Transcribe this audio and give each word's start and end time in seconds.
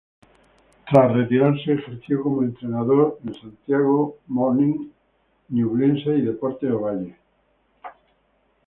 Tras 0.89 1.13
retirarse 1.15 1.73
ejerció 1.73 2.23
como 2.23 2.41
entrenador 2.41 3.19
en 3.23 3.35
Santiago 3.35 4.17
Morning, 4.25 4.89
Ñublense 5.49 6.17
y 6.17 6.21
Deportes 6.23 6.71
Ovalle. 6.71 7.15